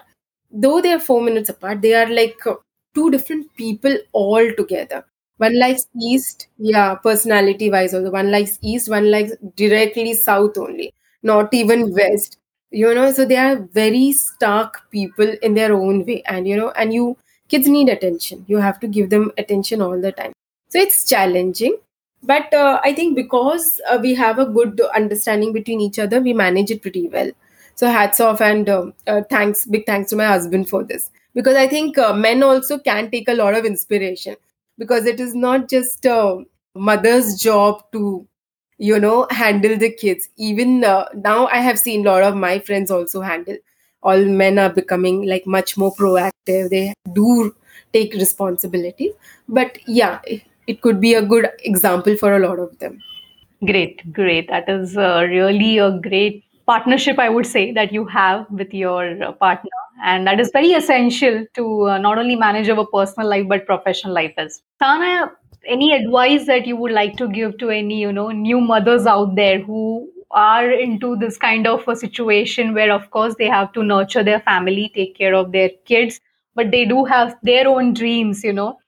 [0.50, 2.54] though they are four minutes apart they are like uh,
[2.94, 5.04] two different people all together
[5.38, 8.10] one likes east, yeah, personality wise also.
[8.10, 10.92] One likes east, one likes directly south only,
[11.22, 12.38] not even west.
[12.70, 16.22] You know, so they are very stark people in their own way.
[16.26, 17.16] And you know, and you
[17.48, 18.44] kids need attention.
[18.48, 20.32] You have to give them attention all the time.
[20.68, 21.76] So it's challenging.
[22.22, 26.32] But uh, I think because uh, we have a good understanding between each other, we
[26.32, 27.30] manage it pretty well.
[27.74, 31.10] So hats off and uh, uh, thanks, big thanks to my husband for this.
[31.34, 34.36] Because I think uh, men also can take a lot of inspiration
[34.78, 38.26] because it is not just a mother's job to
[38.78, 40.28] you know handle the kids.
[40.36, 43.56] Even uh, now i have seen a lot of my friends also handle.
[44.02, 46.70] All men are becoming like much more proactive.
[46.70, 47.54] They do
[47.92, 49.12] take responsibility.
[49.48, 53.00] But yeah it, it could be a good example for a lot of them.
[53.64, 54.48] Great, great.
[54.48, 59.22] That is uh, really a great partnership, I would say, that you have with your
[59.22, 59.70] uh, partner.
[60.04, 64.12] And that is very essential to uh, not only manage our personal life, but professional
[64.14, 64.62] life as.
[64.82, 65.32] Sana,
[65.66, 69.34] any advice that you would like to give to any, you know, new mothers out
[69.36, 73.82] there who are into this kind of a situation where, of course, they have to
[73.82, 76.20] nurture their family, take care of their kids,
[76.54, 78.78] but they do have their own dreams, you know,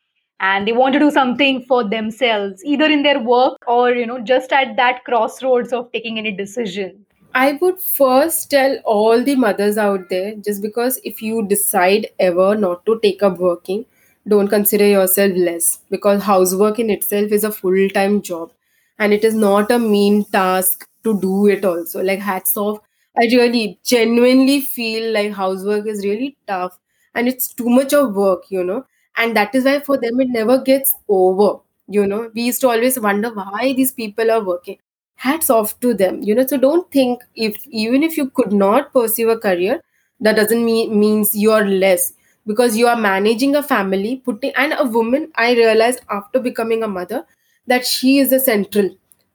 [0.40, 4.18] and they want to do something for themselves either in their work or you know
[4.20, 7.05] just at that crossroads of taking any decision
[7.38, 12.54] I would first tell all the mothers out there just because if you decide ever
[12.56, 13.84] not to take up working,
[14.26, 18.50] don't consider yourself less because housework in itself is a full time job
[18.98, 22.02] and it is not a mean task to do it also.
[22.02, 22.80] Like, hats off.
[23.16, 26.78] I really genuinely feel like housework is really tough
[27.14, 28.84] and it's too much of work, you know,
[29.16, 31.60] and that is why for them it never gets over.
[31.88, 34.78] You know, we used to always wonder why these people are working
[35.16, 36.46] hats off to them you know.
[36.46, 39.80] So don't think if even if you could not pursue a career
[40.20, 42.12] that doesn't mean means you're less.
[42.46, 46.88] Because you are managing a family putting and a woman i realized after becoming a
[46.88, 47.24] mother
[47.66, 48.90] that she is the central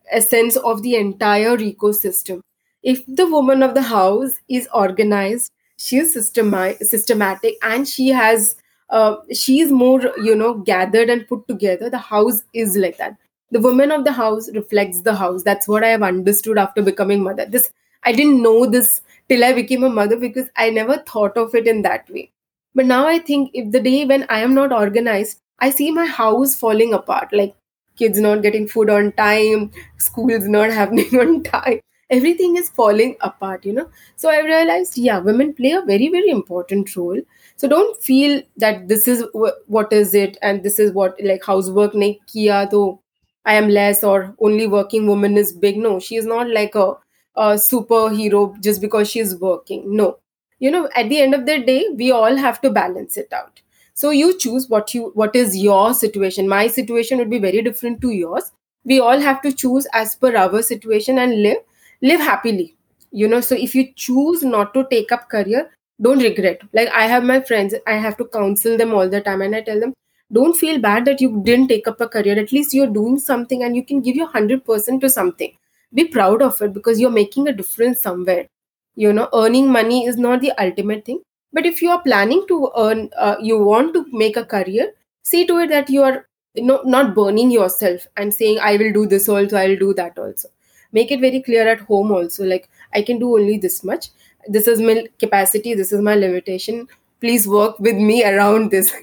[0.09, 2.41] essence of the entire ecosystem.
[2.83, 8.55] If the woman of the house is organized she is systemi- systematic and she has
[8.89, 13.15] uh, she is more you know gathered and put together the house is like that
[13.51, 15.43] the woman of the house reflects the house.
[15.43, 17.45] That's what i have understood after becoming mother.
[17.45, 17.71] This
[18.03, 21.67] i didn't know this till i became a mother because i never thought of it
[21.67, 22.31] in that way.
[22.75, 26.05] But now i think if the day when i am not organized i see my
[26.05, 27.29] house falling apart.
[27.33, 27.55] Like
[27.97, 31.79] kids not getting food on time school's not happening on time.
[32.09, 33.89] Everything is falling apart you know.
[34.15, 37.21] So i realized yeah women play a very very important role.
[37.57, 41.45] So don't feel that this is wh- what is it and this is what like
[41.45, 42.99] housework nahi kiya to
[43.45, 45.77] I am less or only working woman is big.
[45.77, 46.93] No, she is not like a,
[47.35, 49.95] a superhero just because she is working.
[49.95, 50.19] No.
[50.59, 53.61] You know, at the end of the day, we all have to balance it out.
[53.93, 56.47] So you choose what you what is your situation.
[56.47, 58.51] My situation would be very different to yours.
[58.83, 61.57] We all have to choose as per our situation and live
[62.01, 62.75] live happily.
[63.11, 65.69] You know, so if you choose not to take up career,
[66.01, 66.61] don't regret.
[66.73, 69.61] Like I have my friends, I have to counsel them all the time and I
[69.61, 69.93] tell them
[70.31, 72.39] don't feel bad that you didn't take up a career.
[72.39, 75.57] At least you're doing something and you can give your 100% to something.
[75.93, 78.47] Be proud of it because you're making a difference somewhere.
[78.95, 81.21] You know earning money is not the ultimate thing.
[81.53, 85.45] But if you are planning to earn uh, you want to make a career see
[85.47, 89.29] to it that you are know, not burning yourself and saying i will do this
[89.29, 90.49] also i'll do that also.
[90.93, 94.09] Make it very clear at home also like i can do only this much.
[94.47, 96.87] This is my capacity this is my limitation
[97.21, 98.91] please work with me around this.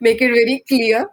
[0.00, 1.08] Make it very clear.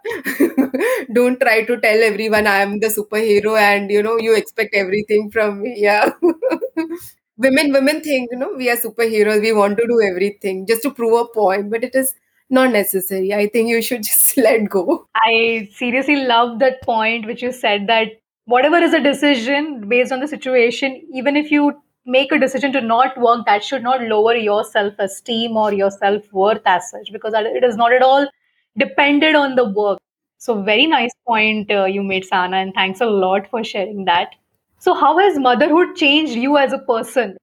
[1.14, 5.30] Don't try to tell everyone i am the superhero and you know you expect everything
[5.30, 5.74] from me.
[5.78, 6.10] Yeah.
[7.36, 9.40] Women women think you know we are superheroes.
[9.40, 12.14] We want to do everything just to prove a point but it is
[12.50, 13.32] not necessary.
[13.32, 15.06] I think you should just let go.
[15.14, 18.08] I seriously love that point which you said that
[18.46, 21.72] whatever is a decision based on the situation, even if you
[22.06, 25.90] make a decision to not work, that should not lower your self esteem or your
[25.90, 28.26] self worth as such, because it is not at all
[28.78, 29.98] dependent on the work.
[30.38, 34.34] So, very nice point uh, you made, Sana, and thanks a lot for sharing that.
[34.78, 37.36] So, how has motherhood changed you as a person?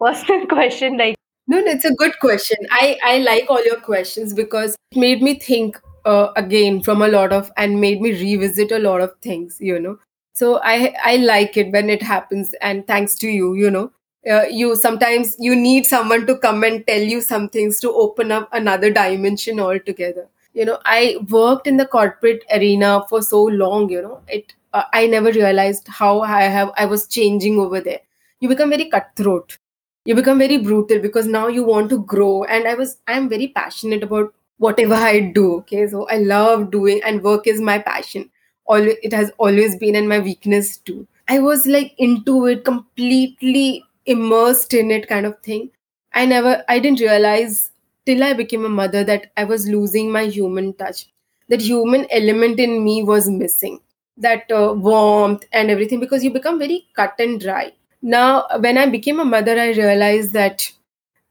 [0.00, 1.16] Personal question, like.
[1.46, 2.56] No, it's a good question.
[2.70, 7.08] I, I like all your questions because it made me think uh, again from a
[7.08, 9.98] lot of and made me revisit a lot of things, you know.
[10.34, 13.90] So I I like it when it happens, and thanks to you, you know,
[14.30, 18.32] uh, you sometimes you need someone to come and tell you some things to open
[18.32, 20.28] up another dimension altogether.
[20.52, 23.88] You know, I worked in the corporate arena for so long.
[23.90, 28.00] You know, it uh, I never realized how I have I was changing over there.
[28.40, 29.58] You become very cutthroat
[30.06, 33.48] you become very brutal because now you want to grow and i was i'm very
[33.48, 38.28] passionate about whatever i do okay so i love doing and work is my passion
[38.66, 41.06] always it has always been and my weakness too.
[41.28, 45.70] I was like into it completely immersed in it kind of thing.
[46.12, 47.70] I never i didn't realize
[48.06, 51.06] till i became a mother that i was losing my human touch.
[51.48, 53.80] That human element in me was missing.
[54.16, 57.72] That uh, warmth and everything because you become very cut and dry.
[58.02, 60.70] Now when i became a mother i realized that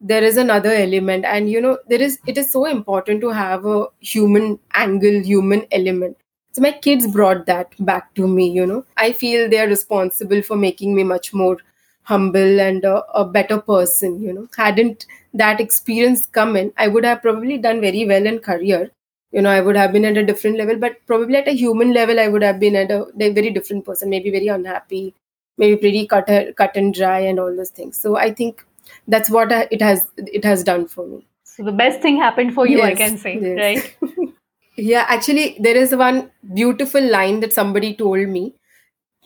[0.01, 1.25] there is another element.
[1.25, 5.65] And you know there is it is so important to have a human angle human
[5.71, 6.17] element
[6.53, 8.85] so my kids brought that back to me you know.
[8.97, 11.57] I feel they are responsible for making me much more
[12.03, 14.47] humble and a, a better person you know.
[14.57, 18.91] Hadn't that experience come in i would have probably done very well in career.
[19.31, 21.91] You know i would have been at a different level but probably at a human
[21.93, 25.15] level i would have been at a, a very different person maybe very unhappy
[25.57, 27.97] maybe pretty cut cut and dry and all those things.
[27.97, 28.65] So i think
[29.07, 31.25] that's what it has it has done for me.
[31.43, 33.57] So the best thing happened for you yes, i can say yes.
[33.57, 34.29] right
[34.75, 38.53] yeah actually there is one beautiful line that somebody told me.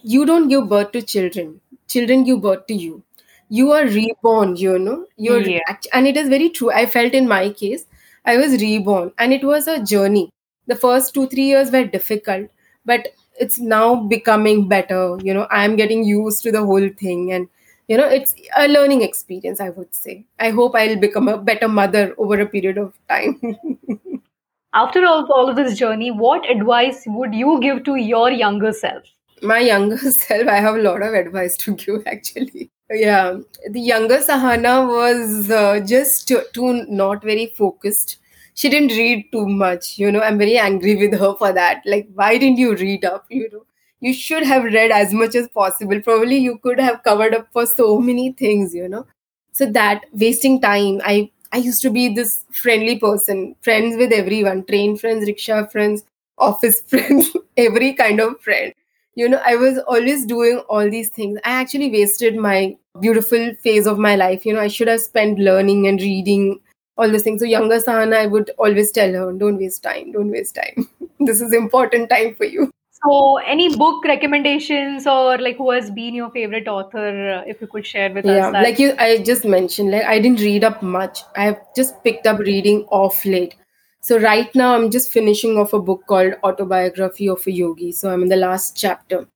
[0.04, 1.62] You don't give birth to children.
[1.88, 3.04] Children give birth to you.
[3.50, 5.06] You are reborn you know.
[5.18, 5.78] You're yeah.
[5.94, 6.72] and it is very true.
[6.72, 7.86] I felt in my case
[8.26, 10.32] i was reborn and it was a journey.
[10.68, 12.50] The first 2 3 years were difficult
[12.86, 15.48] but it's now becoming better you know.
[15.52, 17.50] I'm getting used to the whole thing and
[17.88, 20.26] you know it's a learning experience i would say.
[20.40, 23.58] I hope i'll become a better mother over a period of time
[24.74, 29.04] after all, all of this journey what advice would you give to your younger self?
[29.42, 32.72] My younger self i have a lot of advice to give actually.
[32.90, 33.38] Yeah.
[33.70, 38.18] The younger sahana was uh, just too, too not very focused.
[38.54, 40.22] She didn't read too much you know.
[40.22, 41.82] I'm very angry with her for that.
[41.86, 43.66] Like why didn't you read up you know?
[44.00, 46.00] You should have read as much as possible.
[46.02, 49.06] Probably you could have covered up for so many things you know.
[49.54, 54.64] So that wasting time i i used to be this friendly person friends with everyone
[54.66, 56.04] train friends rickshaw friends
[56.38, 58.74] office friends every kind of friend
[59.16, 63.88] you know i was always doing all these things i actually wasted my beautiful phase
[63.88, 66.60] of my life you know i should have spent learning and reading
[66.98, 67.40] all those things.
[67.42, 70.90] So younger Sahana, I would always tell her, don't waste time, don't waste time.
[71.20, 72.72] this is important time for you.
[73.04, 77.68] So, any book recommendations or like who has been your favorite author, uh, if you
[77.68, 78.54] could share with yeah, us?
[78.54, 81.20] Yeah, like you, I just mentioned, like I didn't read up much.
[81.36, 83.56] I have just picked up reading off late.
[84.02, 87.92] So right now, I'm just finishing off a book called Autobiography of a Yogi.
[87.92, 89.28] So I'm in the last chapter.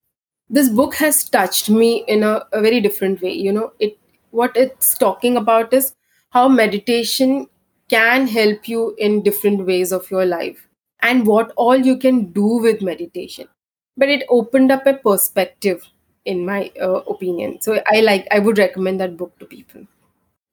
[0.49, 3.33] This book has touched me in a, a very different way.
[3.33, 3.97] You know, it
[4.31, 5.93] what it's talking about is
[6.31, 7.47] how meditation
[7.89, 10.67] can help you in different ways of your life
[11.01, 13.47] and what all you can do with meditation.
[13.97, 15.83] But it opened up a perspective
[16.25, 17.59] in my uh, opinion.
[17.61, 19.85] So i like i would recommend that book to people.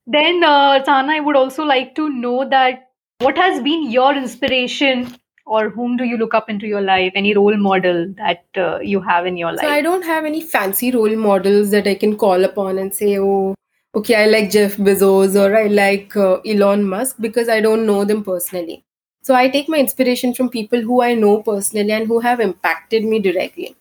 [0.07, 2.85] Then uh, sana i would also like to know that
[3.21, 5.07] what has been your inspiration
[5.45, 7.13] or whom do you look up into your life?
[7.15, 10.43] Any role model that uh, you have in your life so i don't have any
[10.57, 13.55] fancy role models that i can call upon and say oh
[13.95, 18.05] okay, I like Jeff Bezos or I like uh, Elon Musk because I don't know
[18.05, 18.85] them personally.
[19.29, 23.05] So I take my inspiration from people who I know personally and who have impacted
[23.05, 23.77] me directly.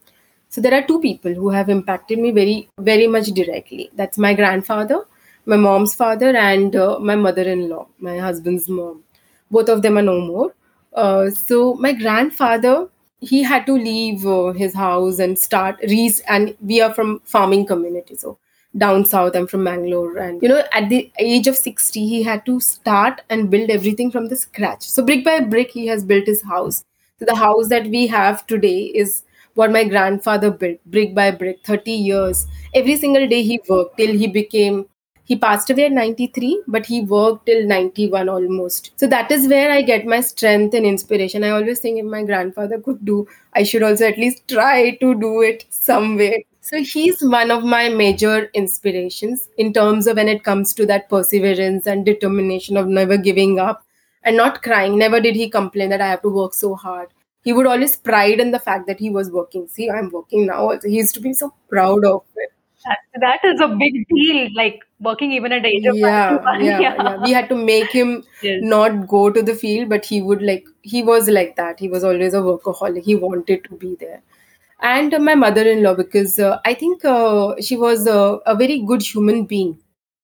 [0.49, 3.89] So there are two people who have impacted me very, very much directly.
[3.95, 5.05] That's my grandfather,
[5.45, 9.03] my mom's father, and uh, my mother-in-law, my husband's mom.
[9.49, 10.53] Both of them are no more.
[10.93, 12.89] Uh, so my grandfather,
[13.21, 17.65] he had to leave uh, his house and start re- and we are from farming
[17.67, 18.15] community.
[18.15, 18.37] So
[18.78, 19.36] down south.
[19.36, 20.17] I'm from Bangalore.
[20.17, 24.11] And, you know, at the age of 60, he had to start and build everything
[24.11, 24.84] from the scratch.
[24.84, 26.84] So, brick by brick, he has built his house.
[27.19, 29.23] So, the house that we have today is
[29.55, 32.45] what my grandfather built, brick by brick, 30 years.
[32.73, 34.86] Every single day he worked till he became
[35.28, 39.71] he passed away at 93 but he worked till 91 almost so that is where
[39.71, 43.63] i get my strength and inspiration i always think if my grandfather could do i
[43.63, 47.88] should also at least try to do it some way so he's one of my
[47.89, 53.18] major inspirations in terms of when it comes to that perseverance and determination of never
[53.18, 53.84] giving up
[54.24, 57.07] and not crying never did he complain that i have to work so hard
[57.43, 60.59] he would always pride in the fact that he was working see i'm working now
[60.70, 62.51] also he used to be so proud of it
[62.86, 66.63] that, that is a big deal, like working even at the age of yeah, 91.
[66.65, 67.18] yeah, yeah.
[67.24, 68.59] We had to make him Yes.
[68.61, 71.80] not go to the field, but he would like he was like that.
[71.80, 73.03] He was always a workaholic.
[73.03, 74.22] He wanted to be there.
[74.82, 79.45] And my mother-in-law, because uh, I think uh, she was uh, a very good human
[79.45, 79.80] being.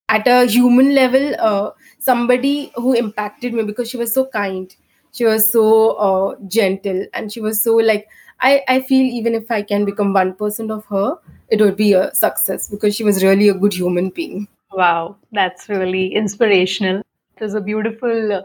[0.09, 4.73] At a human level, uh, somebody who impacted me because she was so kind.
[5.11, 8.07] She was so uh, gentle, and she was so like
[8.41, 8.61] I.
[8.67, 11.17] I feel even if I can become one percent of her,
[11.49, 14.47] it would be a success because she was really a good human being.
[14.71, 16.99] Wow, that's really inspirational.
[17.37, 18.43] It was a beautiful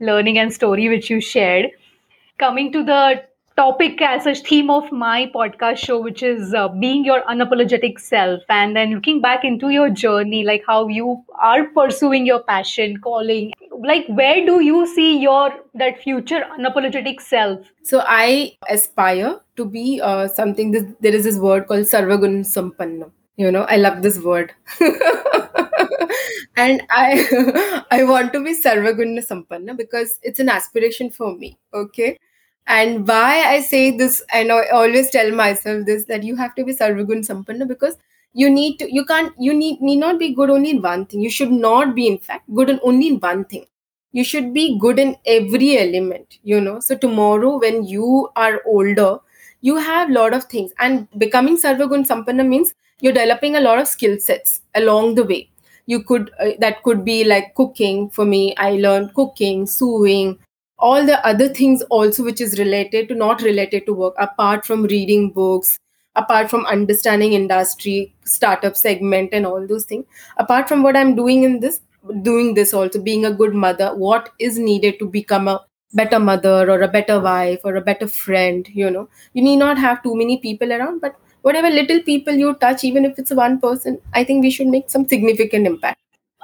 [0.00, 1.70] learning and story which you shared.
[2.38, 3.24] Coming to the
[3.56, 8.42] topic as a theme of my podcast show, which is uh, being your unapologetic self,
[8.48, 13.52] and then looking back into your journey, like how you are pursuing your passion, calling,
[13.78, 17.60] like where do you see your that future unapologetic self?
[17.82, 20.96] So I aspire to be uh, something.
[21.00, 23.10] There is this word called Sarvagun Sampanna.
[23.36, 24.52] You know, I love this word,
[26.56, 31.58] and I I want to be Sarvagun Sampanna because it's an aspiration for me.
[31.72, 32.16] Okay,
[32.66, 36.64] and why I say this, and I always tell myself this that you have to
[36.64, 37.96] be Sarvagun Sampanna because
[38.32, 38.92] you need to.
[38.92, 39.32] You can't.
[39.38, 41.20] You need need not be good only in one thing.
[41.20, 43.66] You should not be, in fact, good in only in one thing
[44.12, 49.18] you should be good in every element you know so tomorrow when you are older
[49.60, 53.78] you have a lot of things and becoming sarvagun sampanna means you're developing a lot
[53.82, 55.40] of skill sets along the way
[55.86, 60.38] you could uh, that could be like cooking for me i learned cooking sewing
[60.78, 64.84] all the other things also which is related to not related to work apart from
[64.84, 65.78] reading books
[66.16, 70.04] apart from understanding industry startup segment and all those things
[70.36, 71.80] apart from what i'm doing in this
[72.22, 75.60] doing this also being a good mother what is needed to become a
[75.94, 79.08] better mother or a better wife or a better friend you know?
[79.32, 83.04] You need not have too many people around but whatever little people you touch even
[83.04, 86.00] if it's one person i think we should make some significant impact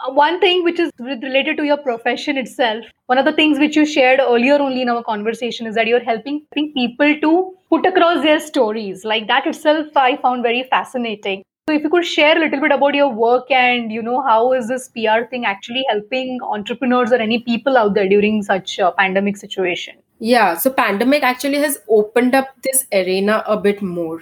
[0.09, 3.85] one thing which is related to your profession itself one of the things which you
[3.85, 8.23] shared earlier only in our conversation is that you're helping helping people to put across
[8.23, 9.05] their stories.
[9.05, 11.43] Like that itself i found very fascinating.
[11.69, 14.53] So if you could share a little bit about your work and you know how
[14.53, 18.93] is this pr thing actually helping entrepreneurs or any people out there during such a
[18.93, 19.95] pandemic situation?
[20.19, 24.21] Yeah so pandemic actually has opened up this arena a bit more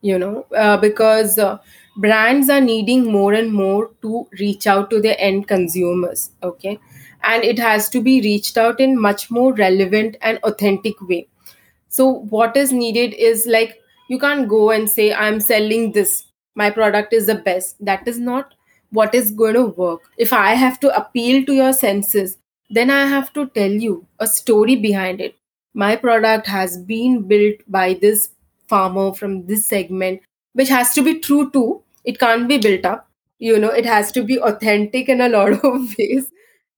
[0.00, 1.58] you know uh, because uh,
[1.96, 6.78] brands are needing more and more to reach out to their end consumers okay?
[7.22, 11.26] And it has to be reached out in much more relevant and authentic way.
[11.88, 16.24] So what is needed is like you can't go and say i'm selling this.
[16.54, 17.84] My product is the best.
[17.84, 18.54] That is not
[18.90, 20.02] what is going to work.
[20.18, 22.36] If i have to appeal to your senses
[22.68, 25.36] then i have to tell you a story behind it.
[25.72, 28.30] My product has been built by this
[28.68, 30.20] farmer from this segment
[30.52, 33.08] which has to be true too it can't be built up.
[33.38, 36.30] You know it has to be authentic in a lot of ways.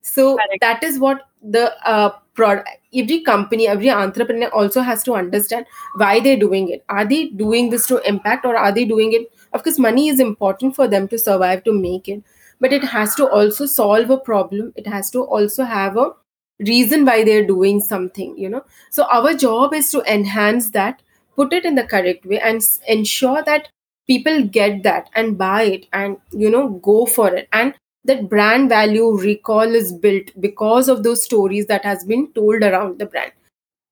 [0.02, 0.60] So Correct.
[0.60, 5.66] that is what the uh, product every company every entrepreneur also has to understand
[5.96, 6.84] why they're doing it.
[6.88, 9.30] Are they doing this to impact or are they doing it?
[9.52, 12.22] Of course money is important for them to survive to make it.
[12.60, 14.72] But it has to also solve a problem.
[14.76, 16.10] It has to also have a
[16.58, 18.64] reason why they're doing something you know.
[18.90, 21.02] So our job is to enhance that
[21.36, 23.68] put it in the correct way and ensure that
[24.08, 27.48] people get that and buy it and you know go for it.
[27.52, 32.62] And that brand value recall is built because of those stories that has been told
[32.62, 33.32] around the brand.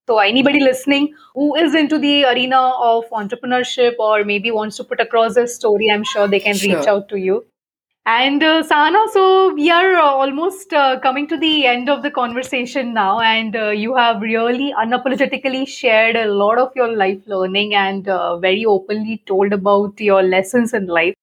[0.08, 5.00] So, anybody listening who is into the arena of entrepreneurship or maybe wants to put
[5.00, 7.44] across a story, I'm sure they can reach out to you.
[8.06, 12.10] And uh, Sana, so we are uh, almost uh, coming to the end of the
[12.10, 17.74] conversation now, and uh, you have really unapologetically shared a lot of your life learning
[17.74, 21.14] and uh, very openly told about your lessons in life.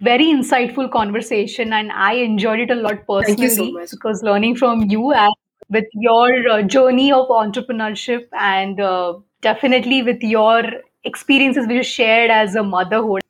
[0.00, 3.90] Very insightful conversation, and I enjoyed it a lot personally so much.
[3.90, 5.34] because learning from you and
[5.70, 10.62] with your uh, journey of entrepreneurship and uh, definitely with your
[11.04, 13.22] experiences which you shared as a motherhood.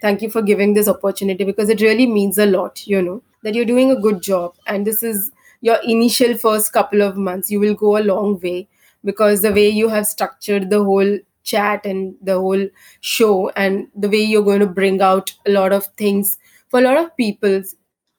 [0.00, 3.54] Thank you for giving this opportunity because it really means a lot you know that
[3.54, 5.30] you're doing a good job and this is
[5.60, 7.50] your initial first couple of months.
[7.50, 8.68] You will go a long way
[9.04, 12.68] because the way you have structured the whole chat and the whole
[13.00, 16.38] show and the way you're going to bring out a lot of things
[16.68, 17.62] for a lot of people.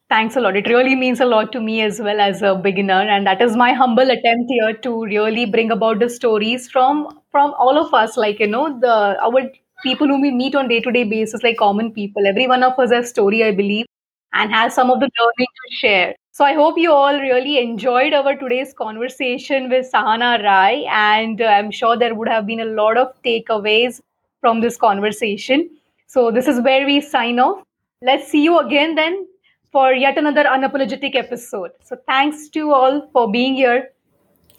[0.09, 0.55] Thanks a lot.
[0.55, 3.55] It really means a lot to me as well as a beginner, and that is
[3.55, 8.17] my humble attempt here to really bring about the stories from from all of us,
[8.17, 9.43] like you know the our
[9.83, 12.27] people whom we meet on day to day basis, like common people.
[12.27, 13.85] Every one of us has a story, I believe,
[14.33, 16.15] and has some of the learning to share.
[16.31, 21.45] So I hope you all really enjoyed our today's conversation with Sahana Rai, and uh,
[21.45, 24.01] I'm sure there would have been a lot of takeaways
[24.39, 25.69] from this conversation.
[26.07, 27.61] So this is where we sign off.
[28.01, 29.27] Let's see you again then
[29.71, 31.71] for yet another unapologetic episode.
[31.83, 33.89] So thanks to all for being here.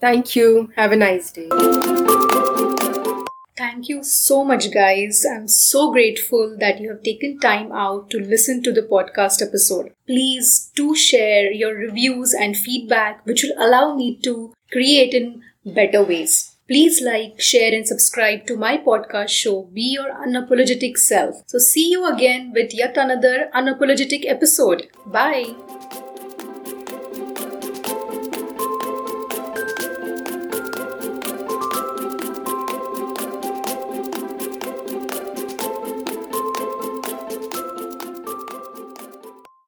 [0.00, 0.70] Thank you.
[0.76, 1.48] Have a nice day.
[3.60, 5.26] Thank you so much, guys.
[5.30, 9.92] I'm so grateful that you have taken time out to listen to the podcast episode.
[10.06, 16.02] Please do share your reviews and feedback, which will allow me to create in better
[16.02, 16.56] ways.
[16.68, 21.42] Please like, share, and subscribe to my podcast show, Be Your Unapologetic Self.
[21.46, 24.88] So, see you again with yet another unapologetic episode.
[25.04, 25.54] Bye.